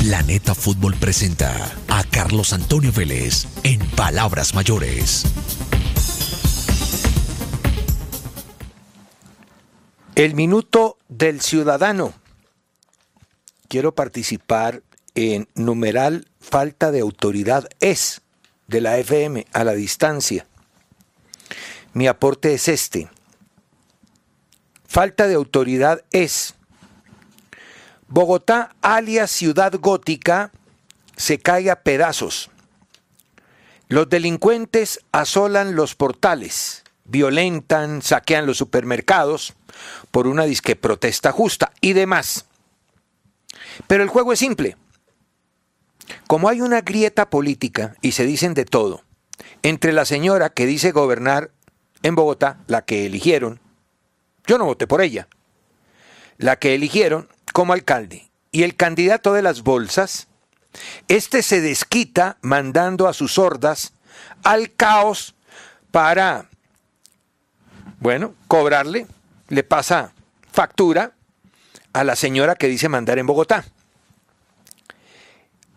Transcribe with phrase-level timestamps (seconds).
[0.00, 5.24] Planeta Fútbol presenta a Carlos Antonio Vélez en Palabras Mayores.
[10.14, 12.14] El minuto del ciudadano.
[13.66, 14.82] Quiero participar
[15.16, 18.22] en numeral falta de autoridad es
[18.68, 20.46] de la FM a la distancia.
[21.92, 23.10] Mi aporte es este.
[24.86, 26.54] Falta de autoridad es
[28.08, 30.50] Bogotá, alias ciudad gótica,
[31.16, 32.50] se cae a pedazos.
[33.88, 39.54] Los delincuentes asolan los portales, violentan, saquean los supermercados
[40.10, 42.46] por una disque protesta justa y demás.
[43.86, 44.76] Pero el juego es simple.
[46.26, 49.02] Como hay una grieta política y se dicen de todo,
[49.62, 51.50] entre la señora que dice gobernar
[52.02, 53.60] en Bogotá, la que eligieron,
[54.46, 55.28] yo no voté por ella,
[56.38, 60.28] la que eligieron como alcalde y el candidato de las bolsas,
[61.08, 63.94] este se desquita mandando a sus hordas
[64.44, 65.34] al caos
[65.90, 66.46] para,
[67.98, 69.08] bueno, cobrarle,
[69.48, 70.12] le pasa
[70.52, 71.14] factura
[71.92, 73.64] a la señora que dice mandar en Bogotá.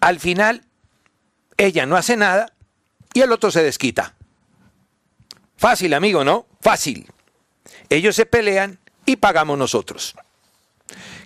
[0.02, 0.64] Al final,
[1.58, 2.53] ella no hace nada
[3.12, 4.14] y el otro se desquita.
[5.58, 6.46] Fácil, amigo, ¿no?
[6.62, 7.12] Fácil.
[7.90, 8.78] Ellos se pelean
[9.08, 10.14] y pagamos nosotros.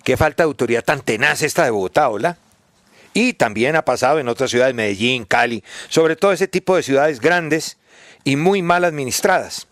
[0.06, 2.38] Qué falta de autoridad tan tenaz esta de Bogotá, ¿hola?
[3.12, 7.18] Y también ha pasado en otras ciudades, Medellín, Cali, sobre todo ese tipo de ciudades
[7.18, 7.76] grandes
[8.22, 9.66] y muy mal administradas.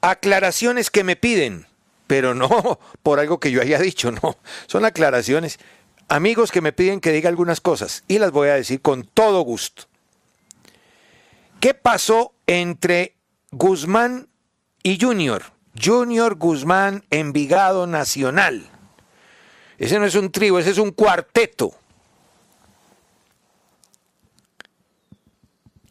[0.00, 1.64] Aclaraciones que me piden,
[2.08, 4.36] pero no por algo que yo haya dicho, no.
[4.66, 5.60] Son aclaraciones.
[6.08, 9.42] Amigos que me piden que diga algunas cosas y las voy a decir con todo
[9.42, 9.84] gusto.
[11.60, 13.14] ¿Qué pasó entre
[13.52, 14.26] Guzmán
[14.82, 15.59] y Junior?
[15.78, 18.68] Junior Guzmán Envigado Nacional.
[19.78, 21.72] Ese no es un trío, ese es un cuarteto.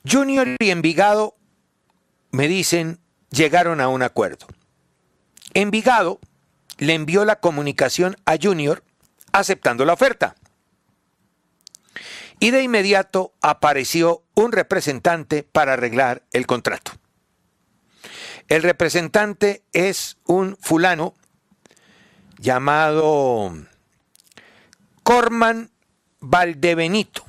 [0.10, 1.36] Junior y Envigado,
[2.32, 3.00] me dicen,
[3.32, 4.48] llegaron a un acuerdo.
[5.54, 6.20] Envigado
[6.78, 8.84] le envió la comunicación a Junior
[9.32, 10.36] aceptando la oferta.
[12.40, 16.94] Y de inmediato apareció un representante para arreglar el contrato.
[18.50, 21.14] El representante es un fulano
[22.40, 23.54] llamado
[25.04, 25.70] Corman
[26.20, 27.24] Valdebenito,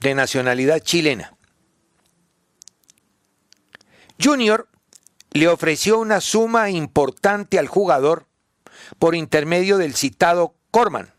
[0.00, 1.34] de nacionalidad chilena.
[4.22, 4.68] Junior
[5.32, 8.26] le ofreció una suma importante al jugador
[8.98, 11.10] por intermedio del citado Corman.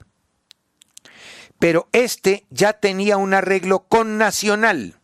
[1.58, 5.00] Pero este ya tenía un arreglo con Nacional.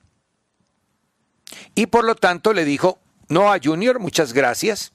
[1.73, 2.99] Y por lo tanto le dijo,
[3.31, 4.91] no a Junior, muchas gracias.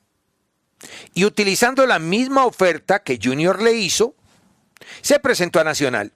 [1.15, 4.15] Y utilizando la misma oferta que Junior le hizo,
[5.01, 6.13] se presentó a Nacional.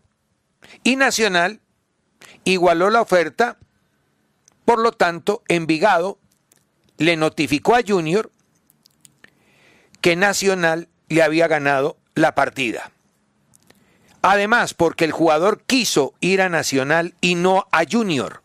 [0.84, 1.60] Y Nacional
[2.44, 3.56] igualó la oferta,
[4.64, 6.18] por lo tanto, Envigado
[6.98, 8.30] le notificó a Junior
[10.02, 12.92] que Nacional le había ganado la partida.
[14.22, 18.42] Además, porque el jugador quiso ir a Nacional y no a Junior.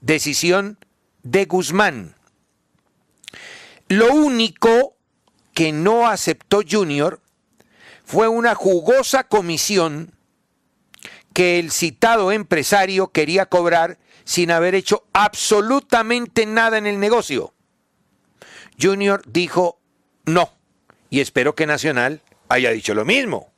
[0.00, 0.78] Decisión
[1.24, 2.15] de Guzmán.
[3.88, 4.96] Lo único
[5.54, 7.20] que no aceptó Junior
[8.04, 10.12] fue una jugosa comisión
[11.32, 17.54] que el citado empresario quería cobrar sin haber hecho absolutamente nada en el negocio.
[18.80, 19.80] Junior dijo
[20.24, 20.50] no,
[21.08, 23.52] y espero que Nacional haya dicho lo mismo.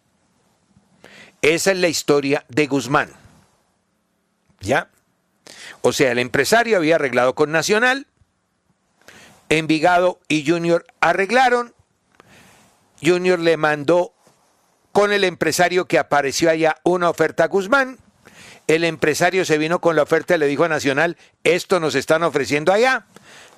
[1.41, 3.11] Esa es la historia de Guzmán.
[4.61, 4.91] ¿Ya?
[5.81, 8.07] O sea, el empresario había arreglado con Nacional,
[9.49, 11.75] Envigado y Junior arreglaron,
[13.03, 14.12] Junior le mandó
[14.93, 17.99] con el empresario que apareció allá una oferta a Guzmán,
[18.67, 22.23] el empresario se vino con la oferta y le dijo a Nacional, esto nos están
[22.23, 23.06] ofreciendo allá,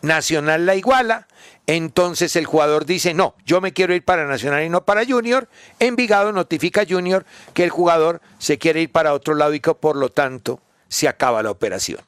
[0.03, 1.27] Nacional la iguala,
[1.67, 5.49] entonces el jugador dice, no, yo me quiero ir para Nacional y no para Junior,
[5.81, 9.75] Envigado notifica a Junior que el jugador se quiere ir para otro lado y que
[9.75, 12.01] por lo tanto se acaba la operación.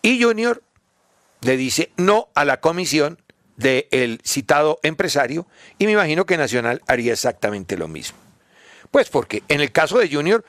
[0.00, 0.62] Y Junior
[1.44, 3.20] le dice no a la comisión
[3.56, 5.46] del citado empresario
[5.78, 8.18] y me imagino que Nacional haría exactamente lo mismo.
[8.90, 10.44] Pues porque en el caso de Junior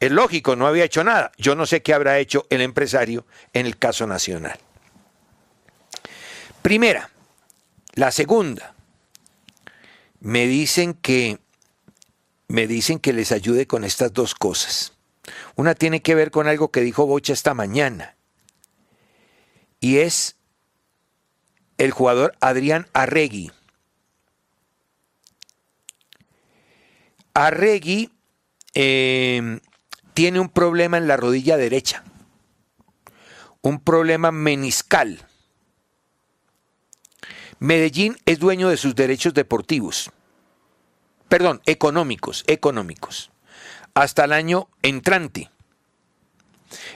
[0.00, 1.32] es lógico, no había hecho nada.
[1.38, 4.58] Yo no sé qué habrá hecho el empresario en el caso nacional.
[6.60, 7.10] Primera.
[7.94, 8.74] La segunda.
[10.20, 11.38] Me dicen que
[12.48, 14.92] me dicen que les ayude con estas dos cosas.
[15.54, 18.16] Una tiene que ver con algo que dijo Bocha esta mañana.
[19.82, 20.36] Y es
[21.76, 23.50] el jugador Adrián Arregui.
[27.34, 28.12] Arregui
[28.74, 29.58] eh,
[30.14, 32.04] tiene un problema en la rodilla derecha,
[33.60, 35.26] un problema meniscal.
[37.58, 40.12] Medellín es dueño de sus derechos deportivos,
[41.28, 43.32] perdón, económicos, económicos,
[43.94, 45.50] hasta el año entrante.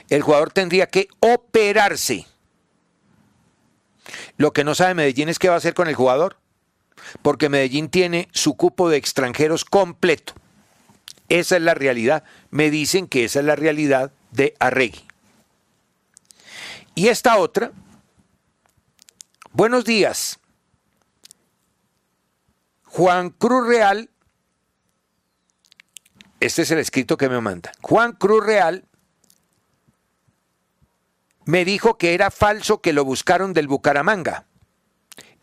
[0.07, 2.25] El jugador tendría que operarse.
[4.37, 6.37] Lo que no sabe Medellín es qué va a hacer con el jugador,
[7.21, 10.33] porque Medellín tiene su cupo de extranjeros completo.
[11.29, 12.23] Esa es la realidad.
[12.51, 15.03] Me dicen que esa es la realidad de Arregui.
[16.95, 17.71] Y esta otra,
[19.51, 20.39] buenos días.
[22.85, 24.09] Juan Cruz Real,
[26.39, 27.71] este es el escrito que me manda.
[27.81, 28.85] Juan Cruz Real
[31.47, 34.45] me dijo que era falso que lo buscaron del Bucaramanga.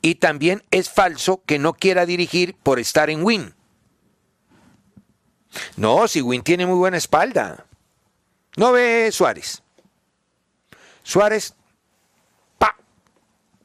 [0.02, 3.54] Y también es falso que no quiera dirigir por estar en Win.
[5.76, 7.64] No, si Win tiene muy buena espalda.
[8.56, 9.62] No ve Suárez.
[11.02, 11.54] Suárez,
[12.58, 12.76] pa,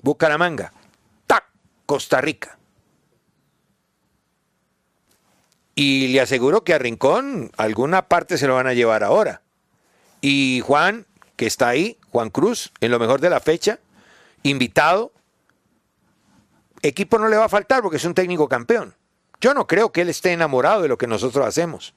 [0.02, 0.72] Bucaramanga,
[1.28, 1.46] ta,
[1.86, 2.58] Costa Rica.
[5.76, 9.42] Y le aseguro que a Rincón alguna parte se lo van a llevar ahora.
[10.22, 11.06] Y Juan,
[11.40, 13.80] que está ahí, Juan Cruz, en lo mejor de la fecha,
[14.44, 15.14] invitado,
[16.82, 18.94] equipo no le va a faltar porque es un técnico campeón.
[19.40, 21.94] Yo no creo que él esté enamorado de lo que nosotros hacemos.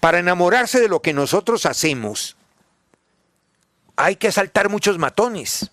[0.00, 2.36] Para enamorarse de lo que nosotros hacemos,
[3.94, 5.70] hay que saltar muchos matones.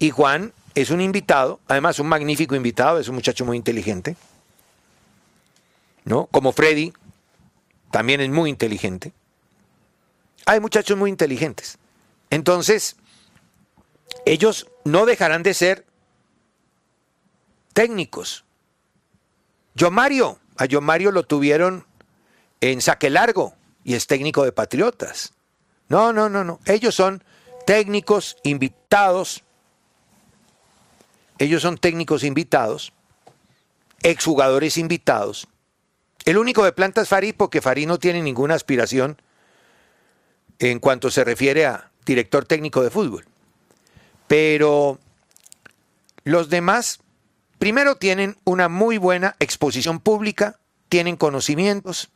[0.00, 4.16] Y Juan es un invitado, además un magnífico invitado, es un muchacho muy inteligente.
[6.04, 6.26] ¿No?
[6.32, 6.92] Como Freddy,
[7.92, 9.12] también es muy inteligente.
[10.46, 11.78] Hay muchachos muy inteligentes.
[12.30, 12.96] Entonces,
[14.24, 15.86] ellos no dejarán de ser
[17.72, 18.44] técnicos.
[19.74, 21.86] Yo Mario, a Yo Mario lo tuvieron
[22.60, 23.54] en saque largo
[23.84, 25.32] y es técnico de Patriotas.
[25.88, 26.60] No, no, no, no.
[26.66, 27.24] Ellos son
[27.66, 29.42] técnicos invitados.
[31.38, 32.92] Ellos son técnicos invitados,
[34.02, 35.48] exjugadores invitados.
[36.24, 39.20] El único de planta es Farid porque Farid no tiene ninguna aspiración
[40.70, 43.26] en cuanto se refiere a director técnico de fútbol.
[44.26, 44.98] Pero
[46.24, 47.00] los demás,
[47.58, 52.10] primero tienen una muy buena exposición pública, tienen conocimientos,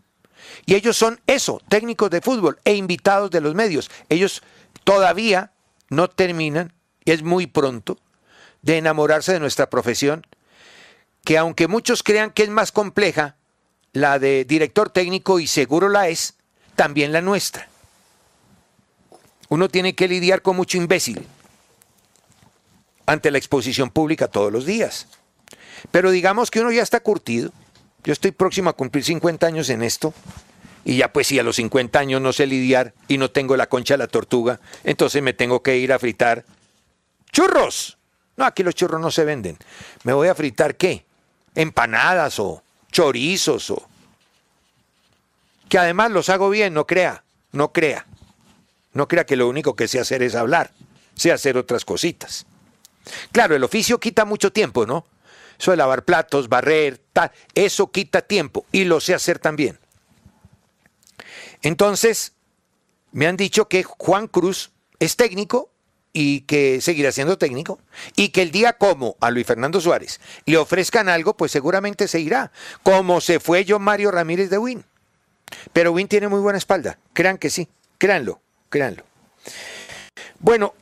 [0.64, 3.90] y ellos son eso, técnicos de fútbol e invitados de los medios.
[4.08, 4.42] Ellos
[4.84, 5.52] todavía
[5.88, 6.72] no terminan,
[7.04, 7.98] y es muy pronto,
[8.62, 10.26] de enamorarse de nuestra profesión,
[11.24, 13.36] que aunque muchos crean que es más compleja,
[13.92, 16.34] la de director técnico, y seguro la es,
[16.76, 17.68] también la nuestra.
[19.48, 21.26] Uno tiene que lidiar con mucho imbécil
[23.06, 25.06] ante la exposición pública todos los días.
[25.90, 27.52] Pero digamos que uno ya está curtido.
[28.04, 30.12] Yo estoy próximo a cumplir 50 años en esto.
[30.84, 33.68] Y ya pues si a los 50 años no sé lidiar y no tengo la
[33.68, 36.44] concha de la tortuga, entonces me tengo que ir a fritar
[37.32, 37.98] churros.
[38.36, 39.58] No, aquí los churros no se venden.
[40.04, 41.04] ¿Me voy a fritar qué?
[41.54, 42.62] Empanadas o
[42.92, 43.88] chorizos o...
[45.68, 48.06] Que además los hago bien, no crea, no crea.
[48.96, 50.70] No crea que lo único que sé hacer es hablar,
[51.14, 52.46] sé hacer otras cositas.
[53.30, 55.04] Claro, el oficio quita mucho tiempo, ¿no?
[55.58, 59.78] Eso de lavar platos, barrer, tal, eso quita tiempo y lo sé hacer también.
[61.60, 62.32] Entonces,
[63.12, 65.70] me han dicho que Juan Cruz es técnico
[66.14, 67.78] y que seguirá siendo técnico,
[68.16, 72.20] y que el día como a Luis Fernando Suárez le ofrezcan algo, pues seguramente se
[72.20, 72.50] irá,
[72.82, 74.86] como se fue yo Mario Ramírez de Win.
[75.74, 79.04] Pero Win tiene muy buena espalda, crean que sí, créanlo, créanlo.
[80.38, 80.74] Bueno,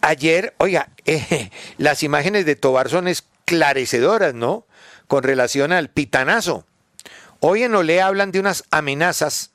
[0.00, 4.66] ayer, oiga, eh, las imágenes de Tobar son esclarecedoras, ¿no?
[5.06, 6.66] Con relación al pitanazo.
[7.40, 9.50] Hoy en Olé hablan de unas amenazas.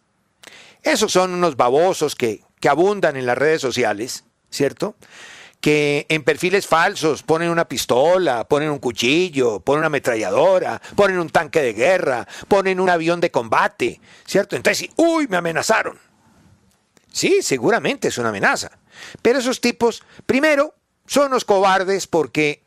[0.83, 4.95] Esos son unos babosos que, que abundan en las redes sociales ¿cierto?
[5.61, 11.29] que en perfiles falsos ponen una pistola, ponen un cuchillo, ponen una ametralladora, ponen un
[11.29, 14.55] tanque de guerra, ponen un avión de combate, ¿cierto?
[14.55, 15.99] Entonces, uy, me amenazaron.
[17.11, 18.71] Sí, seguramente es una amenaza.
[19.21, 20.75] Pero esos tipos, primero,
[21.05, 22.63] son los cobardes porque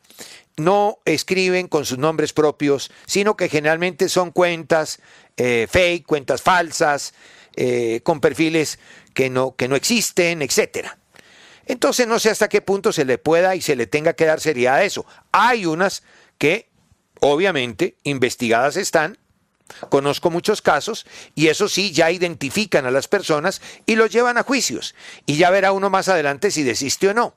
[0.57, 4.99] no escriben con sus nombres propios, sino que generalmente son cuentas
[5.37, 7.13] eh, fake, cuentas falsas,
[7.55, 8.79] eh, con perfiles
[9.13, 10.97] que no, que no existen, etcétera.
[11.65, 14.41] Entonces no sé hasta qué punto se le pueda y se le tenga que dar
[14.41, 15.05] seriedad a eso.
[15.31, 16.03] Hay unas
[16.37, 16.69] que
[17.21, 19.17] obviamente investigadas están,
[19.89, 24.43] conozco muchos casos y eso sí ya identifican a las personas y los llevan a
[24.43, 27.35] juicios y ya verá uno más adelante si desiste o no.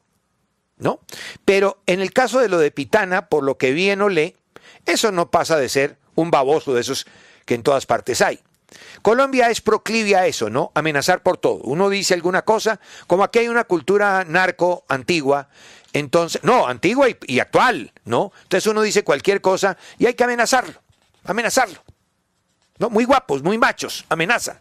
[0.78, 1.00] ¿No?
[1.46, 4.36] Pero en el caso de lo de Pitana, por lo que vi en Olé,
[4.84, 7.06] eso no pasa de ser un baboso de esos
[7.46, 8.40] que en todas partes hay.
[9.02, 10.72] Colombia es proclive a eso, ¿no?
[10.74, 11.60] Amenazar por todo.
[11.62, 15.48] Uno dice alguna cosa, como aquí hay una cultura narco antigua,
[15.92, 18.32] entonces, no, antigua y, actual, ¿no?
[18.42, 20.74] Entonces uno dice cualquier cosa y hay que amenazarlo,
[21.24, 21.82] amenazarlo.
[22.78, 22.90] ¿No?
[22.90, 24.60] Muy guapos, muy machos, amenaza.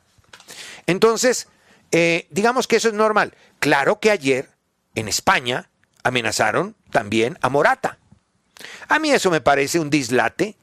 [0.86, 1.48] Entonces,
[1.92, 3.34] eh, digamos que eso es normal.
[3.60, 4.50] Claro que ayer,
[4.96, 5.70] en España,
[6.04, 7.98] amenazaron también a Morata.
[8.88, 10.56] A mí eso me parece un dislate,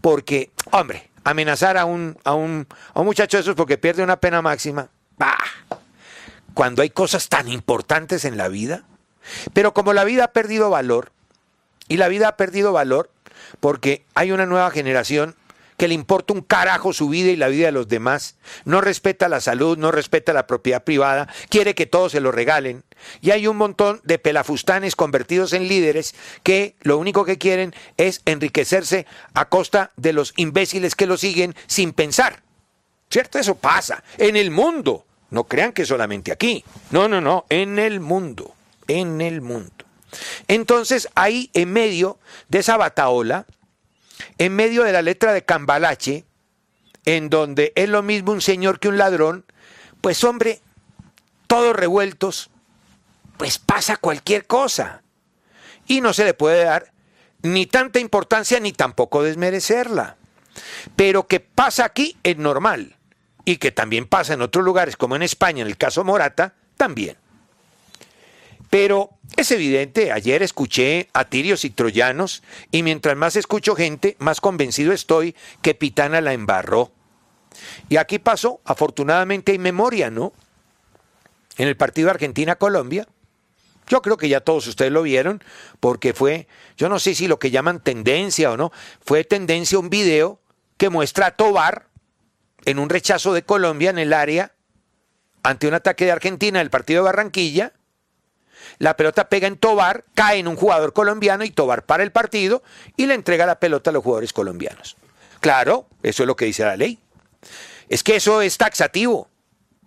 [0.00, 4.20] porque, hombre, amenazar a un, a un, a un muchacho de esos porque pierde una
[4.20, 4.88] pena máxima.
[5.16, 5.36] Bah,
[6.54, 8.84] cuando hay cosas tan importantes en la vida.
[9.52, 11.12] Pero como la vida ha perdido valor,
[11.90, 13.10] y la vida ha perdido valor
[13.58, 15.34] porque hay una nueva generación
[15.80, 19.30] que le importa un carajo su vida y la vida de los demás, no respeta
[19.30, 22.84] la salud, no respeta la propiedad privada, quiere que todos se lo regalen.
[23.22, 28.20] Y hay un montón de pelafustanes convertidos en líderes que lo único que quieren es
[28.26, 32.42] enriquecerse a costa de los imbéciles que lo siguen sin pensar.
[33.08, 33.38] ¿Cierto?
[33.38, 35.06] Eso pasa en el mundo.
[35.30, 36.62] No crean que solamente aquí.
[36.90, 38.54] No, no, no, en el mundo.
[38.86, 39.86] En el mundo.
[40.46, 42.18] Entonces, ahí en medio
[42.50, 43.46] de esa bataola,
[44.38, 46.24] en medio de la letra de Cambalache,
[47.04, 49.44] en donde es lo mismo un señor que un ladrón,
[50.00, 50.60] pues hombre,
[51.46, 52.50] todos revueltos,
[53.36, 55.02] pues pasa cualquier cosa.
[55.86, 56.92] Y no se le puede dar
[57.42, 60.16] ni tanta importancia ni tampoco desmerecerla.
[60.96, 62.96] Pero que pasa aquí es normal.
[63.44, 67.16] Y que también pasa en otros lugares, como en España, en el caso Morata, también.
[68.70, 74.40] Pero es evidente, ayer escuché a tirios y troyanos y mientras más escucho gente, más
[74.40, 76.92] convencido estoy que Pitana la embarró.
[77.88, 80.32] Y aquí pasó, afortunadamente hay memoria, ¿no?
[81.58, 83.08] En el partido Argentina-Colombia.
[83.88, 85.42] Yo creo que ya todos ustedes lo vieron,
[85.80, 86.46] porque fue,
[86.76, 88.70] yo no sé si lo que llaman tendencia o no,
[89.04, 90.40] fue tendencia un video
[90.76, 91.88] que muestra a Tobar
[92.66, 94.52] en un rechazo de Colombia en el área
[95.42, 97.72] ante un ataque de Argentina del partido de Barranquilla
[98.80, 102.62] la pelota pega en Tobar, cae en un jugador colombiano y Tobar para el partido
[102.96, 104.96] y le entrega la pelota a los jugadores colombianos.
[105.40, 106.98] Claro, eso es lo que dice la ley.
[107.90, 109.28] Es que eso es taxativo.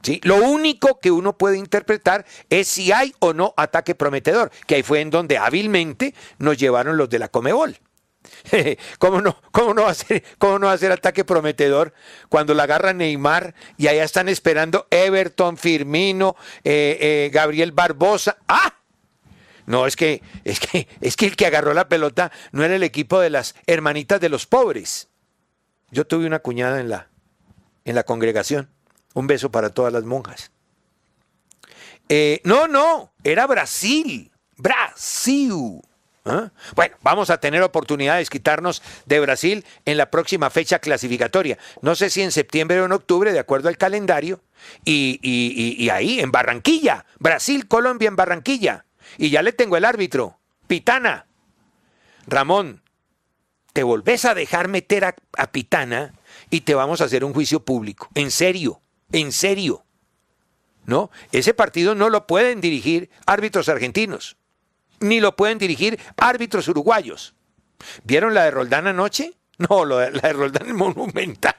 [0.03, 0.21] ¿sí?
[0.23, 4.83] Lo único que uno puede interpretar es si hay o no ataque prometedor, que ahí
[4.83, 7.79] fue en donde hábilmente nos llevaron los de la Comebol.
[8.99, 11.93] ¿Cómo no, cómo, no va a ser, ¿Cómo no ataque prometedor
[12.29, 18.37] cuando la agarra Neymar y allá están esperando Everton, Firmino, eh, eh, Gabriel Barbosa?
[18.47, 18.82] ¡Ah!
[19.65, 22.83] No, es que, es que, es que el que agarró la pelota no era el
[22.83, 25.09] equipo de las hermanitas de los pobres.
[25.91, 27.09] Yo tuve una cuñada en la,
[27.85, 28.69] en la congregación.
[29.13, 30.51] Un beso para todas las monjas.
[32.09, 34.31] Eh, no, no, era Brasil.
[34.57, 35.81] Brasil.
[36.25, 36.51] ¿Ah?
[36.75, 41.57] Bueno, vamos a tener oportunidad de quitarnos de Brasil en la próxima fecha clasificatoria.
[41.81, 44.41] No sé si en septiembre o en octubre, de acuerdo al calendario.
[44.85, 47.05] Y, y ahí, en Barranquilla.
[47.19, 48.85] Brasil, Colombia, en Barranquilla.
[49.17, 50.39] Y ya le tengo el árbitro.
[50.67, 51.27] Pitana.
[52.25, 52.83] Ramón,
[53.73, 56.13] te volvés a dejar meter a, Pitana
[56.49, 58.09] y te vamos a hacer un juicio público.
[58.13, 59.83] En serio, en serio.
[60.85, 61.11] ¿No?
[61.31, 64.35] Ese partido no lo pueden dirigir árbitros argentinos,
[64.99, 67.35] ni lo pueden dirigir árbitros uruguayos.
[68.03, 69.33] ¿Vieron la de Roldán anoche?
[69.59, 71.55] No, la de Roldán es monumental.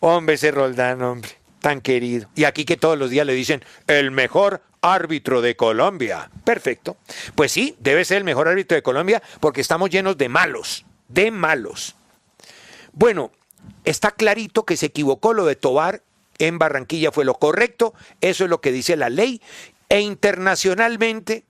[0.00, 1.30] Hombre, ese Roldán, hombre.
[1.60, 2.28] tan querido.
[2.34, 6.30] Y aquí que todos los días le dicen, el mejor árbitro de Colombia.
[6.44, 6.96] Perfecto.
[7.34, 11.30] Pues sí, debe ser el mejor árbitro de Colombia porque estamos llenos de malos, de
[11.30, 11.96] malos.
[12.92, 13.32] Bueno,
[13.84, 16.02] está clarito que se equivocó lo de Tobar
[16.38, 19.42] en Barranquilla fue lo correcto, eso es lo que dice la ley.
[19.88, 21.44] E internacionalmente,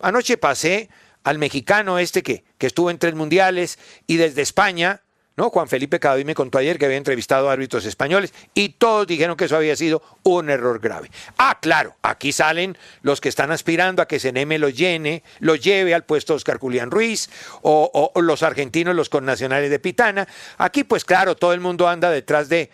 [0.00, 0.88] anoche pasé
[1.24, 5.02] al mexicano este que, que estuvo en tres mundiales y desde España,
[5.38, 5.50] ¿no?
[5.50, 9.36] Juan Felipe Cadavid me contó ayer que había entrevistado a árbitros españoles y todos dijeron
[9.36, 11.12] que eso había sido un error grave.
[11.38, 15.94] Ah, claro, aquí salen los que están aspirando a que Seneme lo llene, lo lleve
[15.94, 17.30] al puesto Oscar Julián Ruiz
[17.62, 20.26] o, o los argentinos, los connacionales de Pitana.
[20.58, 22.70] Aquí, pues claro, todo el mundo anda detrás de,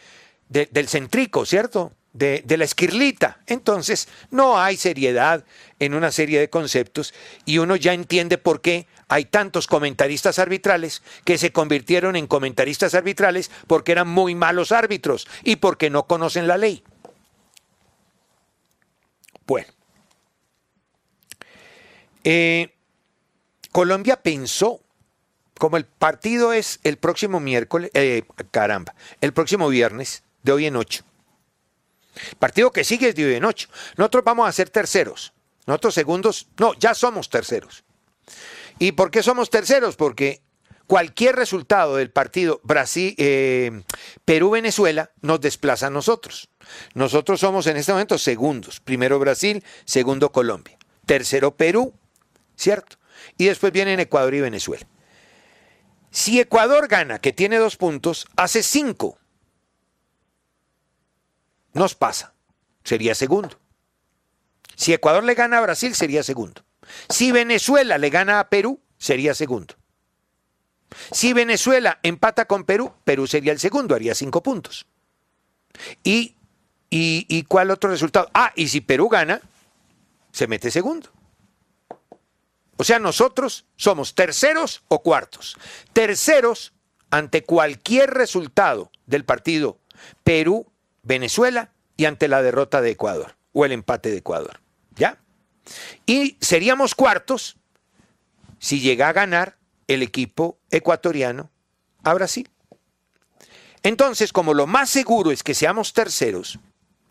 [0.48, 1.92] de, del centrico, ¿cierto?
[2.14, 3.40] De, de, la esquirlita.
[3.46, 5.44] Entonces, no hay seriedad
[5.80, 7.12] en una serie de conceptos
[7.44, 12.94] y uno ya entiende por qué hay tantos comentaristas arbitrales que se convirtieron en comentaristas
[12.94, 16.82] arbitrales porque eran muy malos árbitros y porque no conocen la ley.
[19.46, 19.68] Bueno.
[22.24, 22.74] Eh,
[23.70, 24.80] Colombia pensó,
[25.58, 30.74] como el partido es el próximo miércoles, eh, caramba, el próximo viernes, de hoy en
[30.74, 31.04] ocho.
[32.40, 33.68] Partido que sigue es de hoy en ocho.
[33.96, 35.32] Nosotros vamos a ser terceros.
[35.66, 37.83] Nosotros segundos, no, ya somos terceros.
[38.78, 39.96] ¿Y por qué somos terceros?
[39.96, 40.42] Porque
[40.86, 43.82] cualquier resultado del partido Brasil, eh,
[44.24, 46.48] Perú-Venezuela nos desplaza a nosotros.
[46.94, 48.80] Nosotros somos en este momento segundos.
[48.80, 50.78] Primero Brasil, segundo Colombia.
[51.06, 51.94] Tercero Perú,
[52.56, 52.96] ¿cierto?
[53.38, 54.86] Y después vienen Ecuador y Venezuela.
[56.10, 59.18] Si Ecuador gana, que tiene dos puntos, hace cinco
[61.72, 62.34] nos pasa,
[62.84, 63.58] sería segundo.
[64.76, 66.64] Si Ecuador le gana a Brasil, sería segundo.
[67.08, 69.74] Si Venezuela le gana a Perú, sería segundo.
[71.10, 74.86] Si Venezuela empata con Perú, Perú sería el segundo, haría cinco puntos.
[76.02, 76.36] ¿Y,
[76.90, 78.30] y, y cuál otro resultado?
[78.32, 79.40] Ah, y si Perú gana,
[80.30, 81.10] se mete segundo.
[82.76, 85.56] O sea, nosotros somos terceros o cuartos.
[85.92, 86.72] Terceros
[87.10, 89.78] ante cualquier resultado del partido
[90.24, 90.66] Perú
[91.02, 94.60] Venezuela y ante la derrota de Ecuador o el empate de Ecuador.
[94.96, 95.18] ¿Ya?
[96.06, 97.56] Y seríamos cuartos
[98.58, 99.56] si llega a ganar
[99.88, 101.50] el equipo ecuatoriano
[102.02, 102.48] a Brasil.
[103.82, 106.58] Entonces, como lo más seguro es que seamos terceros,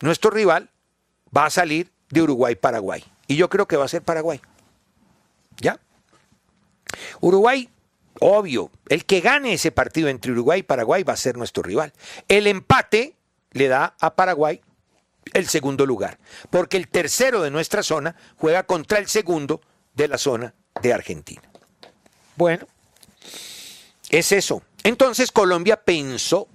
[0.00, 0.70] nuestro rival
[1.36, 3.04] va a salir de Uruguay-Paraguay.
[3.26, 4.40] Y yo creo que va a ser Paraguay.
[5.58, 5.78] ¿Ya?
[7.20, 7.68] Uruguay,
[8.20, 11.92] obvio, el que gane ese partido entre Uruguay y Paraguay va a ser nuestro rival.
[12.28, 13.14] El empate
[13.52, 14.60] le da a Paraguay
[15.32, 16.18] el segundo lugar,
[16.50, 19.60] porque el tercero de nuestra zona juega contra el segundo
[19.94, 21.42] de la zona de Argentina.
[22.36, 22.66] Bueno,
[24.10, 24.62] es eso.
[24.82, 26.48] Entonces Colombia pensó,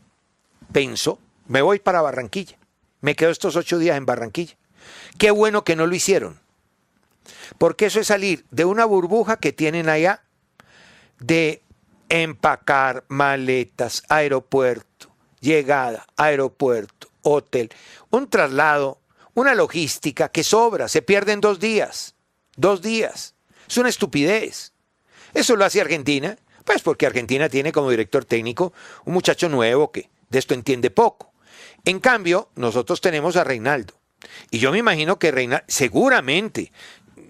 [0.71, 2.58] pensó, me voy para Barranquilla,
[3.01, 4.55] me quedo estos ocho días en Barranquilla.
[5.17, 6.39] Qué bueno que no lo hicieron,
[7.58, 10.23] porque eso es salir de una burbuja que tienen allá
[11.19, 11.62] de
[12.08, 17.69] empacar maletas, aeropuerto, llegada, aeropuerto, hotel,
[18.10, 18.99] un traslado,
[19.34, 22.15] una logística que sobra, se pierde en dos días,
[22.55, 23.36] dos días.
[23.67, 24.73] Es una estupidez.
[25.34, 28.73] Eso lo hace Argentina, pues porque Argentina tiene como director técnico
[29.05, 31.32] un muchacho nuevo que de esto entiende poco.
[31.86, 33.93] En cambio, nosotros tenemos a Reinaldo.
[34.51, 36.71] Y yo me imagino que Reinaldo, seguramente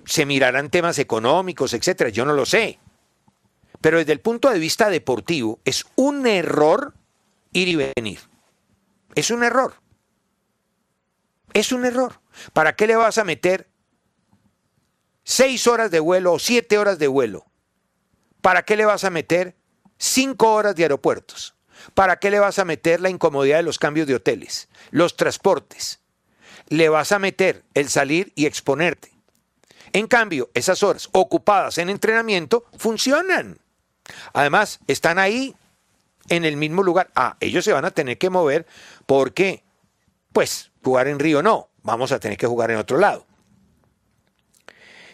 [0.06, 2.80] se mirarán temas económicos, etcétera, yo no lo sé.
[3.82, 6.94] Pero desde el punto de vista deportivo, es un error
[7.54, 8.20] ir y venir.
[9.16, 9.74] Es un error.
[11.54, 12.22] Es un error.
[12.54, 13.70] ¿Para qué le vas a meter
[15.24, 17.46] seis horas de vuelo o siete horas de vuelo?
[18.42, 19.56] ¿Para qué le vas a meter
[19.98, 21.56] cinco horas de aeropuertos?
[21.94, 26.00] ¿Para qué le vas a meter la incomodidad de los cambios de hoteles, los transportes?
[26.68, 29.12] Le vas a meter el salir y exponerte.
[29.94, 33.60] En cambio, esas horas ocupadas en entrenamiento funcionan.
[34.34, 35.56] Además, están ahí
[36.30, 37.10] en el mismo lugar.
[37.16, 38.68] Ah, ellos se van a tener que mover
[39.10, 39.64] porque,
[40.34, 43.26] pues, jugar en Río no, vamos a tener que jugar en otro lado.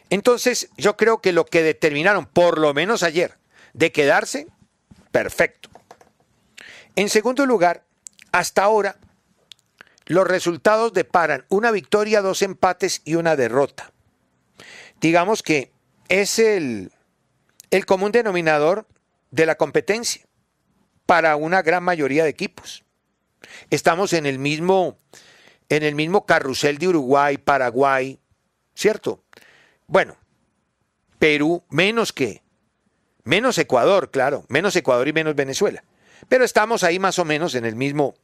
[0.09, 3.37] Entonces, yo creo que lo que determinaron, por lo menos ayer,
[3.71, 4.47] de quedarse,
[5.11, 5.69] perfecto.
[6.97, 7.85] En segundo lugar,
[8.33, 8.97] hasta ahora,
[10.07, 13.93] los resultados deparan una victoria, dos empates y una derrota.
[14.99, 15.71] Digamos que
[16.09, 16.91] es el,
[17.71, 18.87] el común denominador
[19.31, 20.25] de la competencia
[21.05, 22.84] para una gran mayoría de equipos.
[23.69, 24.97] Estamos en el mismo,
[25.69, 28.19] en el mismo carrusel de Uruguay, Paraguay,
[28.73, 29.23] ¿cierto?
[29.87, 30.17] Bueno,
[31.19, 32.43] Perú menos que,
[33.23, 35.83] menos Ecuador, claro, menos Ecuador y menos Venezuela.
[36.27, 38.15] Pero estamos ahí más o menos en el mismo...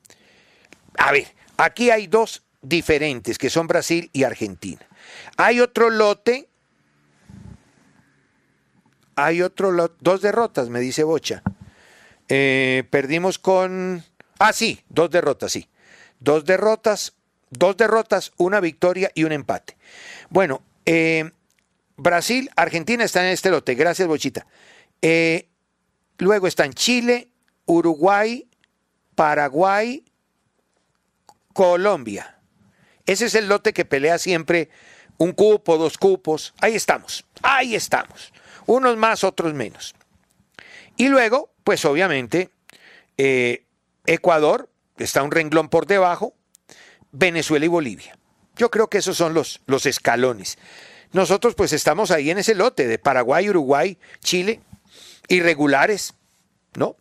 [0.97, 4.81] A ver, aquí hay dos diferentes, que son Brasil y Argentina.
[5.37, 6.49] Hay otro lote,
[9.15, 11.43] hay otro lote, dos derrotas, me dice Bocha.
[12.27, 14.03] Eh, perdimos con...
[14.43, 15.69] Ah, sí, dos derrotas, sí.
[16.19, 17.13] Dos derrotas,
[17.51, 19.77] dos derrotas, una victoria y un empate.
[20.31, 21.29] Bueno, eh,
[21.95, 23.75] Brasil, Argentina están en este lote.
[23.75, 24.47] Gracias, Bochita.
[24.99, 25.47] Eh,
[26.17, 27.29] luego están Chile,
[27.67, 28.49] Uruguay,
[29.13, 30.03] Paraguay,
[31.53, 32.39] Colombia.
[33.05, 34.69] Ese es el lote que pelea siempre
[35.19, 36.55] un cupo, dos cupos.
[36.61, 38.33] Ahí estamos, ahí estamos.
[38.65, 39.93] Unos más, otros menos.
[40.97, 42.49] Y luego, pues obviamente,
[43.19, 43.65] eh,
[44.05, 46.33] Ecuador está un renglón por debajo,
[47.11, 48.17] Venezuela y Bolivia.
[48.55, 50.57] Yo creo que esos son los, los escalones.
[51.13, 54.61] Nosotros pues estamos ahí en ese lote de Paraguay, Uruguay, Chile,
[55.27, 56.13] irregulares,
[56.75, 56.95] ¿no?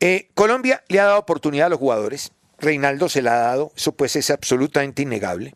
[0.00, 3.92] Eh, Colombia le ha dado oportunidad a los jugadores, Reinaldo se la ha dado, eso
[3.92, 5.54] pues es absolutamente innegable.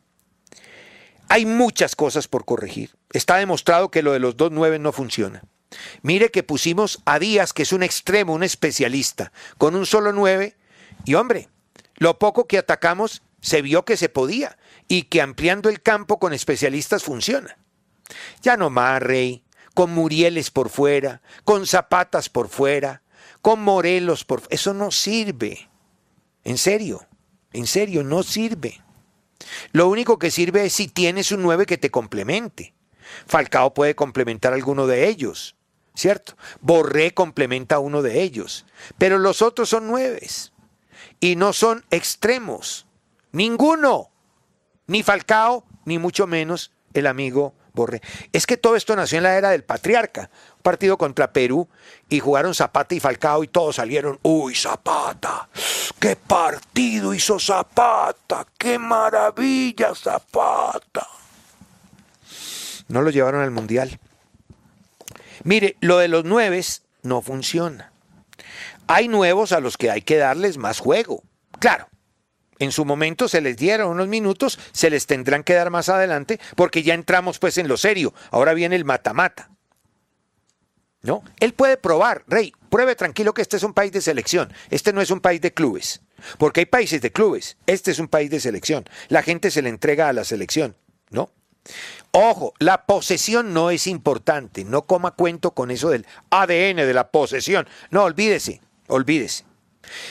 [1.29, 2.91] Hay muchas cosas por corregir.
[3.13, 5.43] Está demostrado que lo de los dos nueve no funciona.
[6.03, 10.57] Mire que pusimos a Díaz, que es un extremo, un especialista, con un solo nueve,
[11.05, 11.49] y hombre,
[11.97, 16.33] lo poco que atacamos se vio que se podía y que ampliando el campo con
[16.33, 17.59] especialistas funciona.
[18.43, 19.45] Ya no más, Rey,
[19.75, 23.03] con Murieles por fuera, con Zapatas por fuera,
[23.43, 25.69] con Morelos por Eso no sirve.
[26.45, 27.07] En serio,
[27.53, 28.83] en serio, no sirve.
[29.73, 32.75] Lo único que sirve es si tienes un 9 que te complemente.
[33.27, 35.56] Falcao puede complementar alguno de ellos,
[35.97, 36.37] ¿cierto?
[36.61, 38.67] Borré complementa uno de ellos.
[38.99, 40.53] Pero los otros son nueves.
[41.19, 42.87] Y no son extremos.
[43.33, 44.11] Ninguno.
[44.87, 48.01] Ni Falcao, ni mucho menos el amigo Borré.
[48.33, 50.31] Es que todo esto nació en la era del patriarca.
[50.57, 51.69] Un partido contra Perú
[52.09, 54.19] y jugaron Zapata y Falcao y todos salieron.
[54.23, 55.49] ¡Uy, Zapata!
[55.99, 58.47] ¡Qué partido hizo Zapata!
[58.57, 61.07] ¡Qué maravilla Zapata!
[62.89, 63.99] No lo llevaron al Mundial.
[65.45, 67.93] Mire, lo de los nueves no funciona.
[68.87, 71.23] Hay nuevos a los que hay que darles más juego.
[71.59, 71.89] Claro,
[72.59, 76.41] en su momento se les dieron unos minutos, se les tendrán que dar más adelante,
[76.55, 78.15] porque ya entramos pues en lo serio.
[78.31, 79.51] Ahora viene el mata-mata.
[81.03, 81.23] ¿No?
[81.39, 85.01] Él puede probar, Rey, pruebe tranquilo que este es un país de selección, este no
[85.01, 86.01] es un país de clubes,
[86.37, 89.69] porque hay países de clubes, este es un país de selección, la gente se le
[89.69, 90.75] entrega a la selección,
[91.11, 91.31] ¿no?
[92.13, 97.11] Ojo, la posesión no es importante, no coma cuento con eso del ADN de la
[97.11, 99.45] posesión, no, olvídese, olvídese.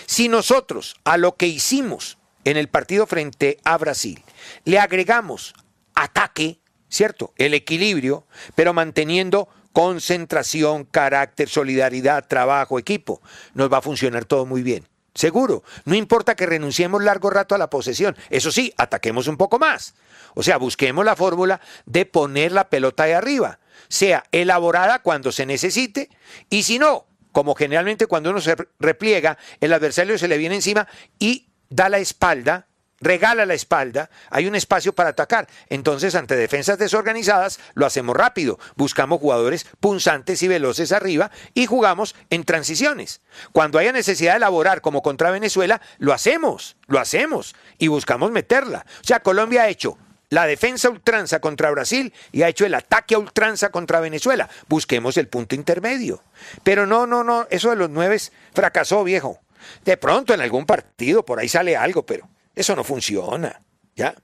[0.06, 4.24] Si nosotros a lo que hicimos en el partido frente a Brasil
[4.64, 5.54] le agregamos
[5.96, 7.34] ataque, ¿cierto?
[7.38, 13.22] El equilibrio, pero manteniendo concentración, carácter, solidaridad, trabajo, equipo,
[13.54, 14.88] nos va a funcionar todo muy bien.
[15.16, 19.58] Seguro, no importa que renunciemos largo rato a la posesión, eso sí, ataquemos un poco
[19.58, 19.96] más.
[20.34, 25.46] O sea, busquemos la fórmula de poner la pelota de arriba, sea elaborada cuando se
[25.46, 26.10] necesite
[26.50, 30.86] y si no, como generalmente cuando uno se repliega, el adversario se le viene encima
[31.18, 32.68] y da la espalda,
[33.00, 35.48] regala la espalda, hay un espacio para atacar.
[35.70, 38.60] Entonces, ante defensas desorganizadas, lo hacemos rápido.
[38.76, 43.22] Buscamos jugadores punzantes y veloces arriba y jugamos en transiciones.
[43.52, 48.86] Cuando haya necesidad de elaborar, como contra Venezuela, lo hacemos, lo hacemos y buscamos meterla.
[49.02, 49.98] O sea, Colombia ha hecho
[50.30, 54.50] la defensa ultranza contra Brasil y ha hecho el ataque a ultranza contra Venezuela.
[54.68, 56.24] Busquemos el punto intermedio.
[56.64, 58.20] Pero no, no, no, eso de los nueve
[58.54, 59.40] fracasó, viejo.
[59.84, 63.62] De pronto en algún partido por ahí sale algo, pero eso no funciona,
[63.96, 64.16] ¿ya?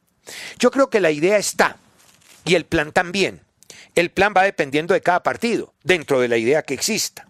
[0.60, 1.78] Yo creo que la idea está
[2.46, 3.42] y el plan también.
[3.96, 7.28] El plan va dependiendo de cada partido, dentro de la idea que exista.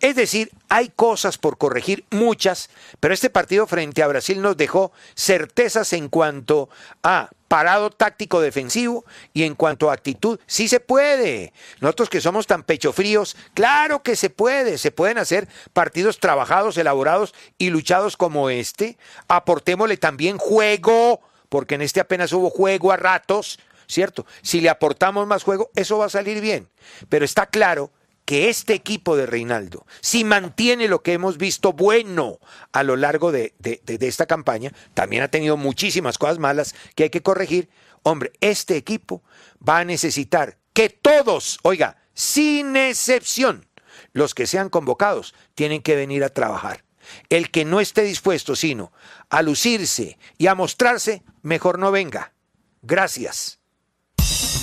[0.00, 4.92] Es decir, hay cosas por corregir, muchas, pero este partido frente a Brasil nos dejó
[5.14, 6.70] certezas en cuanto
[7.02, 11.52] a parado táctico defensivo y en cuanto a actitud, sí se puede.
[11.80, 16.78] Nosotros que somos tan pecho fríos, claro que se puede, se pueden hacer partidos trabajados,
[16.78, 18.96] elaborados y luchados como este.
[19.28, 24.24] Aportémosle también juego, porque en este apenas hubo juego a ratos, ¿cierto?
[24.40, 26.68] Si le aportamos más juego, eso va a salir bien.
[27.08, 27.90] Pero está claro
[28.30, 32.38] que este equipo de Reinaldo, si mantiene lo que hemos visto bueno
[32.70, 33.54] a lo largo de,
[33.88, 37.70] esta campaña, también ha tenido muchísimas cosas malas que hay que corregir,
[38.04, 39.24] hombre, este equipo
[39.68, 43.66] va a necesitar que todos, oiga, sin excepción,
[44.12, 46.84] los que sean convocados, tienen que venir a trabajar.
[47.30, 48.92] El que no esté dispuesto sino
[49.28, 52.32] a lucirse y a mostrarse, mejor no venga.
[52.80, 53.59] Gracias.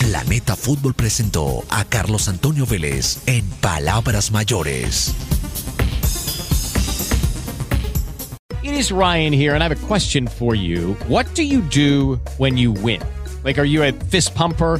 [0.07, 5.13] Planeta Fútbol presentó a Carlos Antonio Vélez en Palabras Mayores.
[8.63, 10.95] It is Ryan here, and I have a question for you.
[11.09, 13.01] What do you do when you win?
[13.43, 14.79] Like, are you a fist pumper?